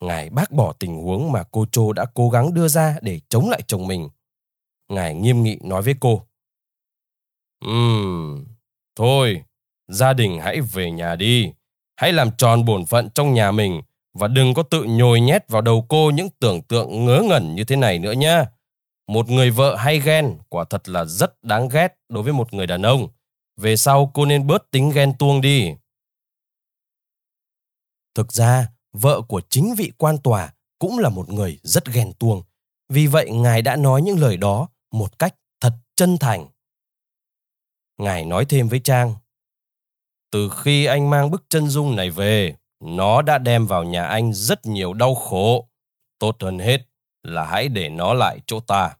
Ngài 0.00 0.30
bác 0.30 0.50
bỏ 0.50 0.72
tình 0.72 0.96
huống 0.96 1.32
mà 1.32 1.42
cô 1.50 1.66
Chô 1.72 1.92
đã 1.92 2.04
cố 2.14 2.30
gắng 2.30 2.54
đưa 2.54 2.68
ra 2.68 2.96
để 3.02 3.20
chống 3.28 3.50
lại 3.50 3.62
chồng 3.66 3.86
mình. 3.86 4.08
Ngài 4.88 5.14
nghiêm 5.14 5.42
nghị 5.42 5.58
nói 5.62 5.82
với 5.82 5.94
cô. 6.00 6.22
Ừm, 7.64 8.44
Thôi, 8.96 9.42
gia 9.88 10.12
đình 10.12 10.40
hãy 10.40 10.60
về 10.60 10.90
nhà 10.90 11.16
đi. 11.16 11.52
Hãy 11.96 12.12
làm 12.12 12.30
tròn 12.38 12.64
bổn 12.64 12.86
phận 12.86 13.10
trong 13.14 13.34
nhà 13.34 13.52
mình 13.52 13.82
và 14.14 14.28
đừng 14.28 14.54
có 14.54 14.62
tự 14.62 14.84
nhồi 14.84 15.20
nhét 15.20 15.48
vào 15.48 15.62
đầu 15.62 15.86
cô 15.88 16.10
những 16.10 16.28
tưởng 16.40 16.62
tượng 16.62 17.04
ngớ 17.04 17.22
ngẩn 17.28 17.54
như 17.54 17.64
thế 17.64 17.76
này 17.76 17.98
nữa 17.98 18.12
nhé. 18.12 18.44
Một 19.08 19.30
người 19.30 19.50
vợ 19.50 19.76
hay 19.76 20.00
ghen 20.00 20.38
quả 20.48 20.64
thật 20.70 20.88
là 20.88 21.04
rất 21.04 21.44
đáng 21.44 21.68
ghét 21.68 21.88
đối 22.08 22.22
với 22.22 22.32
một 22.32 22.52
người 22.54 22.66
đàn 22.66 22.82
ông. 22.82 23.08
Về 23.56 23.76
sau 23.76 24.10
cô 24.14 24.24
nên 24.24 24.46
bớt 24.46 24.70
tính 24.70 24.90
ghen 24.94 25.12
tuông 25.18 25.40
đi. 25.40 25.74
Thực 28.14 28.32
ra, 28.32 28.68
vợ 28.92 29.20
của 29.28 29.40
chính 29.50 29.74
vị 29.74 29.92
quan 29.98 30.18
tòa 30.18 30.54
cũng 30.78 30.98
là 30.98 31.08
một 31.08 31.28
người 31.28 31.58
rất 31.62 31.86
ghen 31.86 32.12
tuông. 32.18 32.42
Vì 32.88 33.06
vậy, 33.06 33.30
ngài 33.30 33.62
đã 33.62 33.76
nói 33.76 34.02
những 34.02 34.18
lời 34.18 34.36
đó 34.36 34.68
một 34.92 35.18
cách 35.18 35.34
thật 35.60 35.72
chân 35.96 36.18
thành. 36.18 36.48
Ngài 37.98 38.24
nói 38.24 38.46
thêm 38.48 38.68
với 38.68 38.80
Trang. 38.84 39.14
Từ 40.30 40.50
khi 40.62 40.84
anh 40.84 41.10
mang 41.10 41.30
bức 41.30 41.44
chân 41.48 41.68
dung 41.68 41.96
này 41.96 42.10
về, 42.10 42.56
nó 42.80 43.22
đã 43.22 43.38
đem 43.38 43.66
vào 43.66 43.84
nhà 43.84 44.04
anh 44.04 44.32
rất 44.32 44.66
nhiều 44.66 44.92
đau 44.92 45.14
khổ. 45.14 45.68
Tốt 46.18 46.36
hơn 46.40 46.58
hết 46.58 46.78
là 47.22 47.44
hãy 47.44 47.68
để 47.68 47.88
nó 47.88 48.14
lại 48.14 48.38
chỗ 48.46 48.60
ta. 48.60 48.97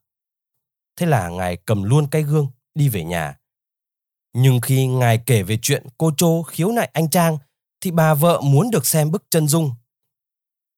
Thế 0.99 1.07
là 1.07 1.29
ngài 1.29 1.57
cầm 1.57 1.83
luôn 1.83 2.07
cái 2.11 2.23
gương, 2.23 2.47
đi 2.75 2.89
về 2.89 3.05
nhà. 3.05 3.39
Nhưng 4.33 4.61
khi 4.61 4.87
ngài 4.87 5.19
kể 5.27 5.43
về 5.43 5.59
chuyện 5.63 5.87
cô 5.99 6.11
Chô 6.17 6.43
khiếu 6.43 6.73
nại 6.73 6.91
anh 6.93 7.11
Trang, 7.11 7.39
thì 7.81 7.91
bà 7.91 8.15
vợ 8.15 8.41
muốn 8.41 8.71
được 8.71 8.87
xem 8.87 9.11
bức 9.11 9.25
chân 9.31 9.49
dung. 9.49 9.71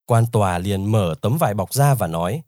Quan 0.06 0.24
tòa 0.32 0.58
liền 0.58 0.92
mở 0.92 1.14
tấm 1.22 1.38
vải 1.38 1.54
bọc 1.54 1.74
ra 1.74 1.94
và 1.94 2.06
nói, 2.06 2.42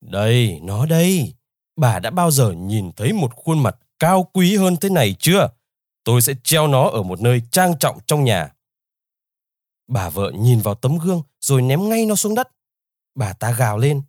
Đây, 0.00 0.60
nó 0.62 0.86
đây, 0.86 1.34
bà 1.76 1.98
đã 1.98 2.10
bao 2.10 2.30
giờ 2.30 2.52
nhìn 2.52 2.92
thấy 2.92 3.12
một 3.12 3.36
khuôn 3.36 3.62
mặt 3.62 3.76
cao 3.98 4.30
quý 4.32 4.56
hơn 4.56 4.76
thế 4.76 4.88
này 4.88 5.16
chưa? 5.18 5.48
Tôi 6.04 6.22
sẽ 6.22 6.32
treo 6.44 6.66
nó 6.66 6.88
ở 6.88 7.02
một 7.02 7.20
nơi 7.20 7.42
trang 7.50 7.78
trọng 7.78 7.98
trong 8.06 8.24
nhà. 8.24 8.52
Bà 9.88 10.08
vợ 10.08 10.32
nhìn 10.34 10.60
vào 10.60 10.74
tấm 10.74 10.98
gương 10.98 11.22
rồi 11.40 11.62
ném 11.62 11.88
ngay 11.88 12.06
nó 12.06 12.14
xuống 12.14 12.34
đất. 12.34 12.48
Bà 13.14 13.32
ta 13.32 13.52
gào 13.52 13.78
lên. 13.78 14.02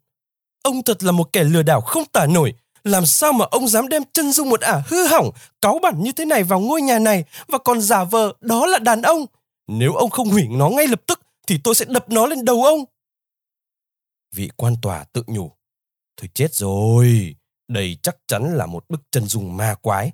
Ông 0.64 0.84
thật 0.84 1.04
là 1.04 1.12
một 1.12 1.34
kẻ 1.34 1.44
lừa 1.44 1.64
đảo 1.64 1.82
không 1.82 2.04
tả 2.14 2.26
nổi. 2.26 2.54
Làm 2.88 3.06
sao 3.06 3.34
mà 3.34 3.46
ông 3.52 3.68
dám 3.68 3.88
đem 3.88 4.04
chân 4.14 4.32
dung 4.32 4.50
một 4.50 4.62
ả 4.62 4.84
hư 4.88 5.08
hỏng, 5.08 5.32
cáu 5.62 5.80
bẩn 5.82 6.04
như 6.04 6.12
thế 6.12 6.26
này 6.26 6.44
vào 6.44 6.60
ngôi 6.60 6.82
nhà 6.82 7.00
này 7.00 7.24
và 7.48 7.58
còn 7.58 7.82
giả 7.82 8.04
vờ 8.04 8.34
đó 8.42 8.66
là 8.66 8.80
đàn 8.80 9.02
ông? 9.02 9.26
Nếu 9.68 9.94
ông 9.94 10.10
không 10.10 10.30
hủy 10.30 10.48
nó 10.48 10.70
ngay 10.70 10.88
lập 10.88 11.02
tức 11.08 11.22
thì 11.48 11.60
tôi 11.64 11.76
sẽ 11.76 11.86
đập 11.86 12.10
nó 12.10 12.26
lên 12.26 12.46
đầu 12.46 12.64
ông. 12.64 12.86
Vị 14.36 14.50
quan 14.56 14.76
tòa 14.82 15.04
tự 15.14 15.24
nhủ. 15.28 15.52
Thôi 16.18 16.30
chết 16.34 16.54
rồi, 16.54 17.36
đây 17.68 17.98
chắc 18.04 18.18
chắn 18.28 18.58
là 18.58 18.66
một 18.66 18.86
bức 18.90 19.02
chân 19.12 19.26
dung 19.26 19.58
ma 19.58 19.76
quái. 19.82 20.12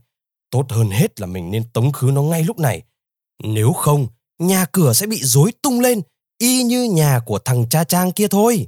Tốt 0.49 0.65
hơn 0.69 0.89
hết 0.89 1.19
là 1.19 1.27
mình 1.27 1.51
nên 1.51 1.63
tống 1.73 1.91
khứ 1.91 2.11
nó 2.13 2.21
ngay 2.21 2.43
lúc 2.43 2.59
này. 2.59 2.81
Nếu 3.43 3.73
không, 3.73 4.07
nhà 4.39 4.65
cửa 4.71 4.93
sẽ 4.93 5.07
bị 5.07 5.19
rối 5.23 5.51
tung 5.61 5.79
lên, 5.79 6.01
y 6.37 6.63
như 6.63 6.83
nhà 6.83 7.19
của 7.25 7.39
thằng 7.39 7.69
cha 7.69 7.83
trang 7.83 8.11
kia 8.11 8.27
thôi. 8.27 8.67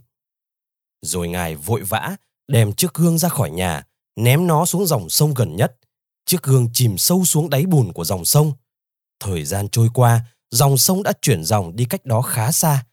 Rồi 1.02 1.28
ngài 1.28 1.56
vội 1.56 1.82
vã 1.82 2.16
đem 2.48 2.74
chiếc 2.74 2.94
gương 2.94 3.18
ra 3.18 3.30
khỏi 3.30 3.52
nhà, 3.52 3.84
ném 4.16 4.48
nó 4.48 4.66
xuống 4.66 4.86
dòng 4.86 5.10
sông 5.10 5.34
gần 5.34 5.56
nhất. 5.56 5.76
Chiếc 6.26 6.44
gương 6.44 6.70
chìm 6.74 6.98
sâu 6.98 7.26
xuống 7.26 7.50
đáy 7.50 7.66
bùn 7.66 7.94
của 7.94 8.06
dòng 8.06 8.26
sông. 8.26 8.54
Thời 9.20 9.46
gian 9.46 9.70
trôi 9.70 9.90
qua, 9.94 10.22
dòng 10.52 10.78
sông 10.78 11.04
đã 11.04 11.14
chuyển 11.22 11.44
dòng 11.44 11.76
đi 11.76 11.86
cách 11.86 12.06
đó 12.06 12.22
khá 12.22 12.52
xa. 12.52 12.86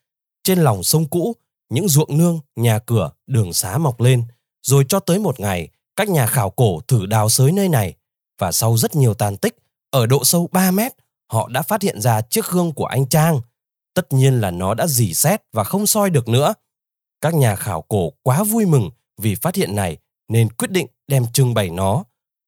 Trên 0.45 0.59
lòng 0.59 0.83
sông 0.83 1.09
cũ, 1.09 1.37
những 1.71 1.88
ruộng 1.88 2.19
nương, 2.19 2.41
nhà 2.57 2.79
cửa, 2.79 3.11
đường 3.26 3.52
xá 3.52 3.79
mọc 3.79 4.00
lên. 4.00 4.25
Rồi 4.62 4.85
cho 4.88 5.00
tới 5.00 5.19
một 5.19 5.41
ngày, 5.41 5.69
các 5.97 6.09
nhà 6.09 6.26
khảo 6.26 6.50
cổ 6.50 6.81
thử 6.88 7.07
đào 7.07 7.29
sới 7.29 7.52
nơi 7.52 7.69
này. 7.69 7.95
Và 8.38 8.52
sau 8.52 8.76
rất 8.76 8.97
nhiều 8.97 9.14
tàn 9.14 9.37
tích, 9.37 9.57
ở 9.91 10.07
độ 10.07 10.25
sâu 10.25 10.49
3 10.52 10.71
mét, 10.71 10.93
họ 11.33 11.49
đã 11.49 11.62
phát 11.62 11.83
hiện 11.83 12.00
ra 12.00 12.21
chiếc 12.21 12.47
gương 12.47 12.73
của 12.73 12.85
anh 12.85 13.09
Trang. 13.09 13.41
Tất 13.95 14.12
nhiên 14.12 14.41
là 14.41 14.50
nó 14.50 14.75
đã 14.75 14.87
dì 14.87 15.14
xét 15.14 15.43
và 15.52 15.64
không 15.64 15.87
soi 15.87 16.11
được 16.11 16.29
nữa. 16.29 16.55
Các 17.21 17.35
nhà 17.35 17.57
khảo 17.57 17.83
cổ 17.83 18.12
quá 18.23 18.45
vui 18.45 18.67
mừng 18.67 18.91
vì 19.19 19.35
phát 19.35 19.55
hiện 19.55 19.76
này 19.76 19.99
nên 20.29 20.49
quyết 20.49 20.71
định 20.71 20.87
đem 21.12 21.26
trưng 21.33 21.54
bày 21.54 21.71
nó. 21.71 22.04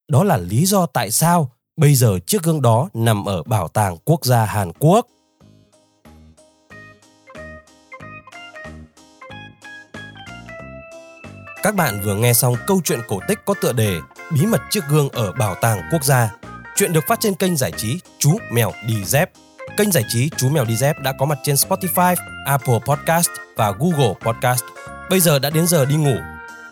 Đó 0.09 0.25
là 0.25 0.37
lý 0.37 0.67
do 0.67 0.87
tại 0.87 1.11
sao 1.11 1.51
bây 1.77 1.95
giờ 1.95 2.19
chiếc 2.27 2.43
gương 2.43 2.63
đó 2.63 2.89
nằm 2.95 3.25
ở 3.25 3.43
Bảo 3.43 3.69
tàng 3.69 3.97
Quốc 4.05 4.25
gia 4.25 4.45
Hàn 4.45 4.73
Quốc. 4.79 5.07
Các 11.63 11.75
bạn 11.75 12.01
vừa 12.05 12.15
nghe 12.15 12.33
xong 12.33 12.55
câu 12.67 12.81
chuyện 12.85 13.01
cổ 13.09 13.21
tích 13.29 13.39
có 13.47 13.55
tựa 13.61 13.73
đề 13.73 13.99
Bí 14.33 14.47
mật 14.47 14.61
chiếc 14.71 14.85
gương 14.89 15.09
ở 15.09 15.33
Bảo 15.33 15.55
tàng 15.55 15.81
Quốc 15.93 16.05
gia. 16.05 16.35
Chuyện 16.77 16.93
được 16.93 17.05
phát 17.09 17.21
trên 17.21 17.35
kênh 17.35 17.57
giải 17.57 17.73
trí 17.77 17.99
Chú 18.19 18.39
Mèo 18.53 18.73
Đi 18.87 19.05
Dép. 19.05 19.31
Kênh 19.77 19.93
giải 19.93 20.05
trí 20.09 20.31
Chú 20.37 20.49
Mèo 20.49 20.65
Đi 20.65 20.77
Dép 20.77 21.01
đã 21.01 21.13
có 21.19 21.27
mặt 21.27 21.39
trên 21.43 21.55
Spotify, 21.55 22.17
Apple 22.47 22.79
Podcast 22.87 23.31
và 23.57 23.71
Google 23.71 24.15
Podcast. 24.21 24.65
Bây 25.11 25.21
giờ 25.21 25.39
đã 25.39 25.51
đến 25.51 25.67
giờ 25.67 25.85
đi 25.85 25.95
ngủ, 25.95 26.17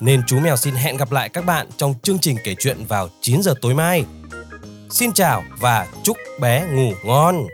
nên 0.03 0.23
chú 0.27 0.41
mèo 0.41 0.57
xin 0.57 0.75
hẹn 0.75 0.97
gặp 0.97 1.13
lại 1.13 1.29
các 1.29 1.47
bạn 1.47 1.67
trong 1.77 1.95
chương 2.03 2.19
trình 2.19 2.37
kể 2.45 2.55
chuyện 2.59 2.77
vào 2.89 3.09
9 3.21 3.43
giờ 3.43 3.55
tối 3.61 3.75
mai. 3.75 4.05
Xin 4.91 5.13
chào 5.13 5.45
và 5.61 5.87
chúc 6.03 6.17
bé 6.41 6.67
ngủ 6.73 6.93
ngon. 7.05 7.47